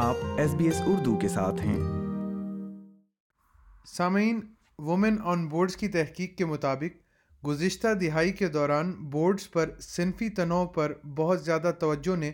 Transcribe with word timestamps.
آپ 0.00 0.16
S 0.38 0.50
B 0.54 0.64
S 0.64 0.80
Urdu 0.86 1.16
کے 1.18 1.28
ساتھ 1.28 1.60
ہیں 1.60 1.78
سامعین 3.86 4.40
وومن 4.78 5.16
آن 5.24 5.46
بورڈز 5.48 5.76
کی 5.76 5.88
تحقیق 5.88 6.38
کے 6.38 6.44
مطابق 6.44 7.46
گزشتہ 7.46 7.94
دہائی 7.94 8.32
کے 8.32 8.48
دوران 8.48 8.92
بورڈز 9.10 9.50
پر 9.50 9.70
صنفی 9.80 10.28
تنوع 10.28 10.64
پر 10.64 10.92
بہت 11.16 11.44
زیادہ 11.44 11.72
توجہ 11.80 12.16
نے 12.16 12.32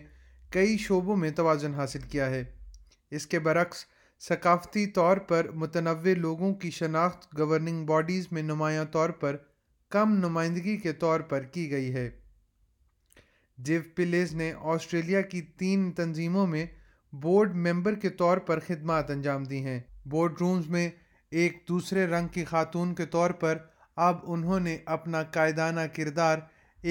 کئی 0.49 0.77
شعبوں 0.77 1.15
میں 1.15 1.31
توازن 1.31 1.73
حاصل 1.73 1.99
کیا 1.99 2.29
ہے 2.29 2.43
اس 3.11 3.27
کے 3.27 3.39
برعکس 3.39 3.85
ثقافتی 4.21 4.85
طور 4.85 5.17
پر 5.17 5.51
متنوع 5.51 6.13
لوگوں 6.17 6.53
کی 6.53 6.71
شناخت 6.71 7.37
گورننگ 7.37 7.85
باڈیز 7.85 8.27
میں 8.31 8.41
نمایاں 8.41 8.85
طور 8.85 9.09
پر 9.09 9.37
کم 9.89 10.17
نمائندگی 10.17 10.77
کے 10.77 10.93
طور 10.93 11.19
پر 11.19 11.43
کی 11.43 11.71
گئی 11.71 11.93
ہے 11.93 12.09
جیو 13.57 13.81
پلیز 13.95 14.33
نے 14.33 14.53
آسٹریلیا 14.61 15.21
کی 15.21 15.41
تین 15.41 15.91
تنظیموں 15.91 16.47
میں 16.47 16.65
بورڈ 17.13 17.55
ممبر 17.55 17.95
کے 17.95 18.09
طور 18.09 18.37
پر 18.37 18.59
خدمات 18.59 19.11
انجام 19.11 19.43
دی 19.43 19.63
ہیں 19.63 19.79
بورڈ 20.05 20.33
رومز 20.39 20.67
میں 20.67 20.89
ایک 21.31 21.57
دوسرے 21.69 22.05
رنگ 22.05 22.27
کی 22.27 22.45
خاتون 22.45 22.93
کے 22.95 23.05
طور 23.05 23.29
پر 23.29 23.57
اب 23.97 24.17
انہوں 24.23 24.59
نے 24.59 24.77
اپنا 24.85 25.23
قائدانہ 25.23 25.81
کردار 25.95 26.37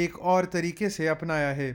ایک 0.00 0.14
اور 0.20 0.44
طریقے 0.44 0.88
سے 0.88 1.08
اپنایا 1.08 1.56
ہے 1.56 1.72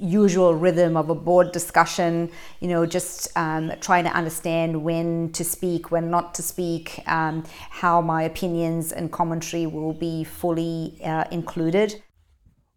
usual 0.00 0.54
rhythm 0.54 0.96
of 0.96 1.10
a 1.10 1.14
board 1.14 1.52
discussion, 1.52 2.30
you 2.60 2.68
know, 2.68 2.86
just 2.86 3.28
um, 3.36 3.72
trying 3.80 4.04
to 4.04 4.10
understand 4.10 4.82
when 4.82 5.30
to 5.32 5.44
speak, 5.44 5.90
when 5.90 6.10
not 6.10 6.34
to 6.34 6.42
speak, 6.42 7.02
um, 7.06 7.44
how 7.70 8.00
my 8.00 8.22
opinions 8.22 8.92
and 8.92 9.12
commentary 9.12 9.66
will 9.66 9.92
be 9.92 10.24
fully 10.24 10.98
uh, 11.04 11.24
included. 11.30 12.02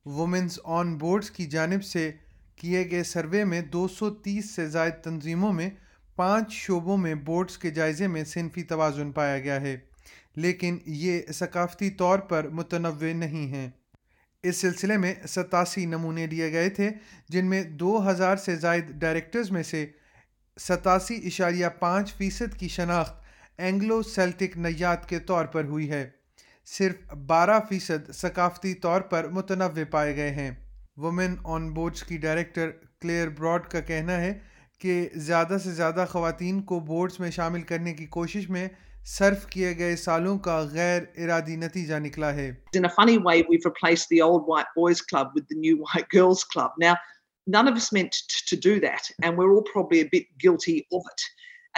Women's 0.06 0.60
on 0.66 0.98
boards 0.98 1.30
ki 1.30 1.48
janib 1.48 1.84
se 1.84 2.20
kiye 2.58 2.90
gaye 2.90 3.04
survey 3.04 3.46
mein 3.46 3.70
230 3.72 4.42
se 4.42 4.68
zyada 4.68 5.02
tanzeemon 5.02 5.56
mein 5.56 5.72
پانچ 6.16 6.52
شعبوں 6.54 6.98
میں 6.98 7.16
boards 7.16 7.58
کے 7.58 7.70
جائزے 7.70 8.08
میں 8.08 8.24
صنفی 8.24 8.64
توازن 8.64 9.12
پایا 9.12 9.40
گیا 9.40 9.62
ہے 9.62 9.76
لیکن 10.36 10.78
یہ 10.86 11.22
ثقافتی 11.34 11.90
طور 11.90 12.20
پر 12.20 12.48
متنوع 12.48 13.14
نہیں 13.14 13.48
ہیں 13.48 13.70
اس 14.44 14.58
سلسلے 14.58 14.96
میں 14.98 15.14
ستاسی 15.28 15.86
نمونے 15.86 16.26
لیے 16.28 16.52
گئے 16.52 16.70
تھے 16.70 16.90
جن 17.30 17.46
میں 17.46 17.64
دو 17.80 17.92
ہزار 18.10 18.38
سے 18.38 18.56
زائد 18.56 18.90
ڈائریکٹرز 19.02 19.52
میں 19.52 19.62
سے 19.64 19.86
ستاسی 20.58 21.20
اشاریہ 21.26 21.68
پانچ 21.80 22.14
فیصد 22.14 22.58
کی 22.58 22.68
شناخت 22.68 23.22
اینگلو 23.58 24.02
سیلٹک 24.04 24.58
نیات 24.58 25.08
کے 25.10 25.20
طور 25.20 25.46
پر 25.46 25.64
ہوئی 25.64 25.90
ہے 25.92 26.10
صرف 26.68 27.14
بارہ 27.28 27.60
فیصد 27.70 28.12
ثقافتی 28.16 28.74
طور 28.74 29.02
پر 29.02 29.28
متنوع 29.28 29.84
پائے 29.92 30.16
گئے 30.16 30.32
ہیں 30.32 30.52
وومن 30.98 31.36
آن 31.44 31.74
بورڈز 31.74 32.04
کی 32.04 32.18
ڈائریکٹر 32.18 32.70
کلیئر 33.02 33.30
براڈ 33.30 33.68
کا 33.68 33.80
کہنا 33.80 34.18
ہے 34.18 34.34
کہ 34.84 35.08
زیادہ 35.26 35.58
سے 35.64 35.72
زیادہ 35.74 36.06
خواتین 36.12 36.62
کو 36.70 36.80
بورڈز 36.88 37.20
میں 37.20 37.30
شامل 37.32 37.62
کرنے 37.68 37.94
کی 37.94 38.06
کوشش 38.16 38.50
میں 38.50 38.68
صرف 39.18 39.46
کیے 39.50 39.74
گئے 39.78 39.96
سالوں 39.98 40.38
کا 40.48 40.60
غیر 40.72 41.02
ارادی 41.24 41.56
نتیجہ 41.56 42.00
نکلا 42.00 42.34
ہے 42.36 42.50
in 42.80 42.88
a 42.90 42.92
funny 42.96 43.16
way 43.28 43.36
we've 43.52 43.68
replaced 43.70 44.12
the 44.14 44.22
old 44.28 44.50
white 44.52 44.74
boys 44.76 45.04
club 45.12 45.32
with 45.38 45.48
the 45.54 45.60
new 45.62 45.78
white 45.84 46.10
girls 46.16 46.44
club 46.56 46.78
now 46.86 46.92
none 47.56 47.72
of 47.72 47.80
us 47.82 47.90
meant 48.00 48.20
to 48.52 48.60
do 48.68 48.76
that 48.88 49.10
and 49.22 49.38
we're 49.38 49.50
all 49.56 49.66
probably 49.72 50.04
a 50.04 50.10
bit 50.18 50.30
guilty 50.46 50.78
of 51.00 51.10
it 51.14 51.26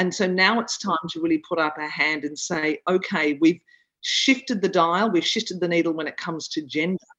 and 0.00 0.20
so 0.20 0.32
now 0.34 0.52
it's 0.66 0.82
time 0.88 1.10
to 1.14 1.24
really 1.26 1.42
put 1.50 1.66
up 1.68 1.82
our 1.86 1.96
hand 2.02 2.30
and 2.30 2.46
say 2.48 2.64
okay 2.96 3.26
we've 3.46 3.64
shifted 4.18 4.68
the 4.68 4.76
dial 4.82 5.16
we've 5.18 5.32
shifted 5.36 5.66
the 5.66 5.74
needle 5.76 6.00
when 6.02 6.14
it 6.14 6.24
comes 6.28 6.54
to 6.56 6.70
gender 6.78 7.12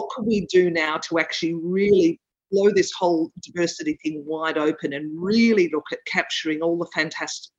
what 0.00 0.12
can 0.14 0.30
we 0.34 0.44
do 0.60 0.70
now 0.84 0.94
to 1.08 1.24
actually 1.26 1.54
really 1.78 2.10
blow 2.52 2.70
this 2.70 2.92
whole 2.92 3.32
diversity 3.40 3.98
thing 4.02 4.22
wide 4.26 4.58
open 4.58 4.92
and 4.92 5.10
really 5.20 5.70
look 5.72 5.84
at 5.92 6.04
capturing 6.04 6.62
all 6.62 6.78
the 6.78 6.90
fantastic 6.94 7.52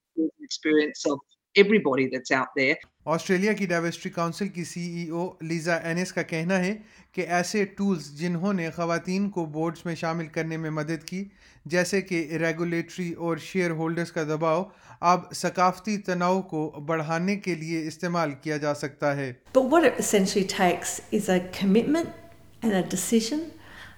experience 0.41 1.05
of 1.05 1.19
everybody 1.55 2.09
that's 2.13 2.31
out 2.31 2.53
there. 2.55 2.75
سی 4.65 5.09
ای 5.41 5.59
اینس 5.83 6.11
کا 6.13 6.21
کہنا 6.21 6.59
ہے 6.59 6.75
کہ 7.11 7.25
ایسے 7.27 7.65
جنہوں 8.15 8.53
نے 8.53 8.69
خواتین 8.69 9.29
کو 9.29 9.45
boards 9.45 9.85
میں 9.85 9.95
شامل 9.95 10.27
کرنے 10.27 10.57
میں 10.57 10.69
مدد 10.69 11.03
کی 11.05 11.23
جیسے 11.65 12.01
کہ 12.01 12.27
ریگولیٹری 12.39 13.11
اور 13.13 13.38
شیئر 13.38 13.71
ہولڈرز 13.71 14.11
کا 14.11 14.23
دباؤ 14.23 14.63
اب 15.01 15.33
ثقافتی 15.35 15.97
تناؤ 15.97 16.41
کو 16.41 16.69
بڑھانے 16.85 17.35
کے 17.35 17.55
لیے 17.55 17.88
استعمال 17.88 18.31
کیا 18.43 18.57
جا 18.57 18.73
سکتا 18.73 19.15
ہے 19.15 19.33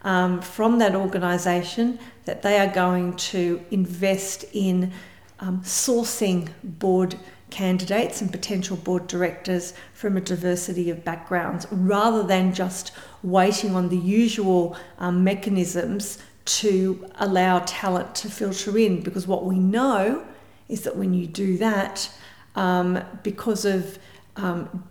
Um, 0.03 0.41
from 0.41 0.79
that 0.79 0.95
organisation 0.95 1.99
that 2.25 2.41
they 2.41 2.57
are 2.57 2.73
going 2.73 3.15
to 3.17 3.61
invest 3.69 4.45
in 4.53 4.93
um, 5.39 5.61
sourcing 5.61 6.49
board 6.63 7.15
candidates 7.49 8.21
and 8.21 8.31
potential 8.31 8.77
board 8.77 9.07
directors 9.07 9.73
from 9.93 10.15
a 10.15 10.21
diversity 10.21 10.89
of 10.89 11.03
backgrounds, 11.03 11.67
rather 11.71 12.23
than 12.23 12.53
just 12.53 12.91
waiting 13.23 13.75
on 13.75 13.89
the 13.89 13.97
usual 13.97 14.77
um, 14.99 15.23
mechanisms 15.23 16.19
to 16.45 17.05
allow 17.15 17.59
talent 17.59 18.15
to 18.15 18.29
filter 18.29 18.77
in. 18.77 19.01
Because 19.01 19.27
what 19.27 19.45
we 19.45 19.59
know 19.59 20.23
is 20.67 20.83
that 20.83 20.95
when 20.95 21.13
you 21.13 21.27
do 21.27 21.57
that, 21.57 22.09
because 23.23 23.65
of 23.65 23.99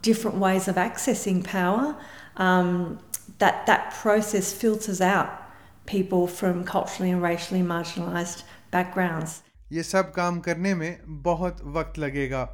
different 0.02 0.36
ways 0.36 0.68
of 0.68 0.76
accessing 0.76 1.44
power, 1.44 1.96
that 3.38 3.66
that 3.66 3.94
process 4.02 4.52
filters 4.52 5.00
out 5.00 5.28
people 5.86 6.26
from 6.28 6.64
culturally 6.64 7.10
and 7.10 7.22
racially 7.22 7.62
marginalized 7.62 8.42
backgrounds. 8.72 9.42
یہ 9.70 9.82
سب 9.82 10.12
کام 10.14 10.40
کرنے 10.40 10.74
میں 10.74 10.94
بہت 11.22 11.60
وقت 11.62 11.98
لگے 11.98 12.30
گا 12.30 12.46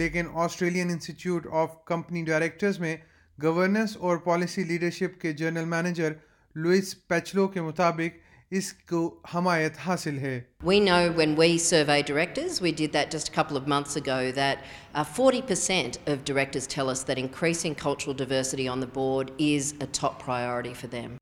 لیکن 0.00 0.26
Australian 0.34 0.90
institute 0.90 1.46
of 1.52 1.84
company 1.84 2.24
directors 2.24 2.78
میں 2.78 2.96
governance 3.42 3.96
اور 3.96 4.16
policy 4.16 4.64
leadership 4.64 5.20
کے 5.20 5.32
جنرل 5.32 5.64
مینیجر 5.64 6.12
لوئس 6.56 6.94
پیچلو 7.08 7.46
کے 7.48 7.60
مطابق 7.60 8.16
اس 8.52 8.72
کو 8.88 9.00
حمایت 9.34 9.72
حاصل 9.78 10.18
ہے 10.18 10.40
we 10.62 10.78
we 10.80 11.08
we 11.08 11.24
know 11.24 11.34
when 11.38 11.58
survey 11.60 12.00
directors 12.02 12.60
directors 12.60 12.60
did 12.60 12.78
that 12.78 12.92
that 12.92 12.92
that 12.94 13.12
just 13.12 13.30
couple 13.34 13.56
of 13.56 13.62
of 13.62 13.68
months 13.68 15.16
forty 15.16 15.40
percent 15.48 15.98
is 16.06 17.04
increasing 17.16 17.74
cultural 17.82 18.16
diversity 18.18 18.68
on 18.68 18.82
the 18.82 18.86
board 18.94 19.30
is 19.38 19.72
a 19.80 19.86
top 19.92 20.24
priority 20.24 20.72
for 20.74 20.92
them 20.92 21.16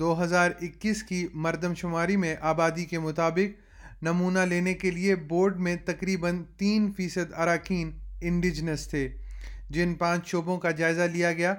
دو 0.00 0.14
ہزار 0.22 0.50
اکیس 0.60 1.02
کی 1.02 1.26
مردم 1.46 1.74
شماری 1.74 2.16
میں 2.16 2.34
آبادی 2.52 2.84
کے 2.84 2.98
مطابق 3.00 4.02
نمونہ 4.02 4.46
لینے 4.48 4.74
کے 4.74 4.90
لیے 4.90 5.16
بورڈ 5.28 5.58
میں 5.58 5.76
تقریباً 5.84 6.42
تین 6.58 6.90
فیصد 6.92 7.32
اراکین 7.36 7.90
انڈیجنس 8.22 8.88
تھے 8.88 9.08
جن 9.70 9.94
پانچ 9.96 10.30
شعبوں 10.30 10.58
کا 10.58 10.70
جائزہ 10.78 11.12
لیا 11.12 11.32
گیا 11.32 11.54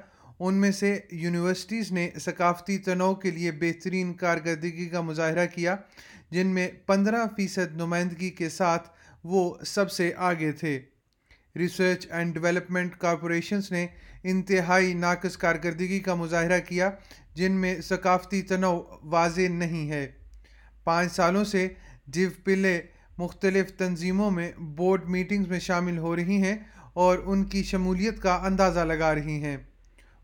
ان 0.43 0.53
میں 0.53 0.71
سے 0.71 0.89
یونیورسٹیز 1.11 1.91
نے 1.91 2.09
ثقافتی 2.19 2.77
تنوع 2.77 3.13
کے 3.13 3.31
لیے 3.31 3.51
بہترین 3.51 4.13
کارکردگی 4.13 4.87
کا 4.89 5.01
مظاہرہ 5.01 5.45
کیا 5.45 5.75
جن 6.31 6.47
میں 6.47 6.67
پندرہ 6.85 7.25
فیصد 7.35 7.75
نمائندگی 7.75 8.29
کے 8.29 8.49
ساتھ 8.49 8.89
وہ 9.23 9.43
سب 9.65 9.91
سے 9.91 10.11
آگے 10.21 10.51
تھے 10.51 10.79
ریسرچ 11.55 12.07
اینڈ 12.09 12.33
ڈیولپمنٹ 12.33 12.97
کارپوریشنز 12.97 13.71
نے 13.71 13.87
انتہائی 14.23 14.93
ناقص 14.93 15.37
کارکردگی 15.37 15.99
کا 15.99 16.15
مظاہرہ 16.15 16.59
کیا 16.59 16.91
جن 17.35 17.51
میں 17.51 17.75
ثقافتی 17.81 18.41
تنوع 18.41 18.79
واضح 19.03 19.49
نہیں 19.49 19.89
ہے 19.91 20.05
پانچ 20.83 21.11
سالوں 21.11 21.43
سے 21.43 21.67
جیو 22.07 22.29
پلے 22.43 22.81
مختلف 23.17 23.77
تنظیموں 23.77 24.31
میں 24.31 24.51
بورڈ 24.75 25.09
میٹنگز 25.09 25.47
میں 25.47 25.59
شامل 25.59 25.97
ہو 25.97 26.15
رہی 26.15 26.43
ہیں 26.43 26.55
اور 26.93 27.17
ان 27.25 27.43
کی 27.45 27.63
شمولیت 27.63 28.21
کا 28.21 28.41
اندازہ 28.43 28.79
لگا 28.85 29.15
رہی 29.15 29.43
ہیں 29.43 29.57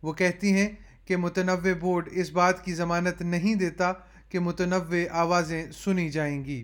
وہ 0.03 0.13
کہتی 0.13 0.53
ہیں 0.53 0.69
کہ 1.05 1.17
متنوع 1.17 1.73
بورڈ 1.81 2.09
اس 2.11 2.31
بات 2.31 2.63
کی 2.65 2.73
ضمانت 2.75 3.21
نہیں 3.21 3.55
دیتا 3.59 3.91
کہ 4.29 4.39
متنوع 4.39 5.05
آوازیں 5.21 5.71
سنی 5.83 6.09
جائیں 6.09 6.43
گی 6.45 6.63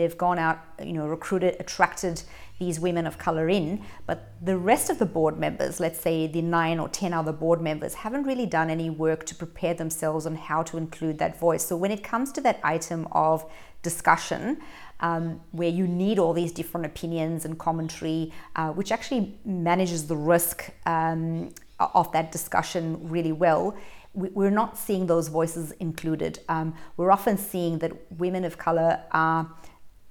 They've 0.00 0.16
gone 0.20 0.38
out, 0.38 0.60
you 0.82 0.94
know, 0.94 1.06
recruited, 1.06 1.56
attracted 1.60 2.22
these 2.58 2.80
women 2.80 3.06
of 3.06 3.18
color 3.18 3.48
in, 3.48 3.66
but 4.06 4.22
the 4.40 4.56
rest 4.56 4.88
of 4.88 4.98
the 4.98 5.04
board 5.16 5.38
members, 5.38 5.80
let's 5.80 6.00
say 6.00 6.14
the 6.26 6.40
nine 6.40 6.80
or 6.84 6.88
ten 6.88 7.12
other 7.12 7.34
board 7.42 7.60
members, 7.60 7.94
haven't 8.04 8.24
really 8.24 8.46
done 8.46 8.70
any 8.70 8.88
work 8.88 9.26
to 9.26 9.34
prepare 9.34 9.74
themselves 9.74 10.24
on 10.24 10.36
how 10.36 10.62
to 10.62 10.78
include 10.78 11.18
that 11.18 11.38
voice. 11.38 11.66
So 11.66 11.76
when 11.76 11.90
it 11.90 12.02
comes 12.02 12.32
to 12.32 12.40
that 12.40 12.58
item 12.64 13.06
of 13.12 13.44
discussion, 13.82 14.58
um, 15.00 15.40
where 15.50 15.68
you 15.68 15.86
need 15.86 16.18
all 16.18 16.32
these 16.32 16.52
different 16.52 16.86
opinions 16.86 17.44
and 17.44 17.58
commentary, 17.58 18.32
uh, 18.56 18.70
which 18.70 18.92
actually 18.92 19.38
manages 19.44 20.06
the 20.06 20.16
risk 20.16 20.70
um, 20.86 21.52
Uh, 21.82 21.88
of 21.94 22.12
that 22.12 22.30
discussion 22.30 22.84
really 23.08 23.32
well, 23.32 23.74
we're 24.14 24.56
not 24.62 24.78
seeing 24.78 25.06
those 25.06 25.26
voices 25.26 25.72
included. 25.80 26.38
Um, 26.48 26.74
we're 26.96 27.10
often 27.10 27.36
seeing 27.36 27.78
that 27.78 27.92
women 28.18 28.44
of 28.44 28.56
color 28.56 29.00
are 29.10 29.50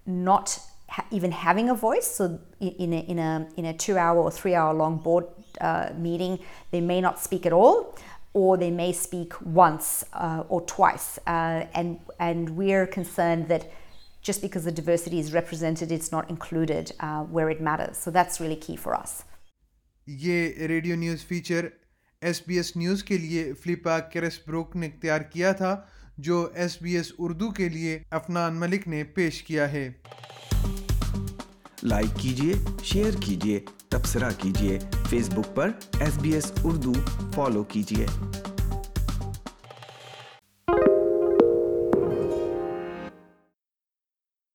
not 0.06 0.60
even 1.12 1.32
having 1.32 1.70
a 1.70 1.76
voice. 1.76 2.08
So 2.08 2.40
in 2.60 2.92
a 2.92 3.74
2-hour 3.86 4.18
or 4.18 4.32
3-hour 4.32 4.74
long 4.74 4.98
board 4.98 5.28
uh, 5.62 5.92
meeting, 5.96 6.40
they 6.72 6.82
may 6.82 7.00
not 7.00 7.20
speak 7.20 7.46
at 7.46 7.54
all, 7.54 7.98
or 8.34 8.58
they 8.58 8.72
may 8.72 8.92
speak 8.92 9.32
once 9.42 10.04
uh, 10.12 10.44
or 10.50 10.62
twice. 10.62 11.20
And 11.26 12.50
we're 12.58 12.88
concerned 12.88 13.48
that 13.48 13.72
just 14.22 14.42
because 14.42 14.66
the 14.66 14.74
diversity 14.74 15.20
is 15.20 15.32
represented, 15.32 15.90
it's 15.90 16.12
not 16.12 16.30
included 16.30 16.92
where 17.30 17.50
it 17.50 17.62
matters. 17.62 17.98
So 17.98 18.12
that's 18.12 18.42
really 18.42 18.58
key 18.58 18.76
for 18.76 18.94
us. 18.94 19.24
یہ 20.08 20.68
radio 20.68 20.96
news 20.96 21.26
feature 21.28 21.68
S 22.22 22.42
B 22.48 22.56
S 22.58 22.76
news 22.76 23.04
کے 23.04 23.18
لیے 23.18 23.52
فلپا 23.64 24.00
کیرس 24.00 24.40
Brook 24.48 24.76
نے 24.76 24.88
اختیار 24.88 25.22
کیا 25.22 25.52
تھا 25.52 25.76
جو 26.18 26.48
S 26.54 26.78
B 26.82 26.96
S 26.96 27.12
Urdu 27.20 27.50
کے 27.52 27.70
لیے 27.70 28.00
افنان 28.12 28.56
ملک 28.56 28.88
نے 28.88 29.04
پیش 29.04 29.44
کیا 29.44 29.72
ہے 29.72 29.90
لائک 31.84 32.20
کیجیے 32.20 32.54
شیئر 32.84 33.20
کیجیے 33.22 33.60
تبصرہ 33.90 34.30
کیجیے 34.38 34.80
فیس 35.10 35.30
بک 35.30 35.56
پر 35.56 35.72
S 36.00 36.18
B 36.22 36.34
S 36.34 36.52
Urdu 36.64 36.94
follow 37.36 37.64
کیجیے 37.64 38.06